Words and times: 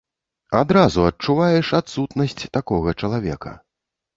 Адразу 0.59 1.03
адчуваеш 1.09 1.67
адсутнасць 1.81 2.41
такога 2.59 2.89
чалавека. 3.03 3.57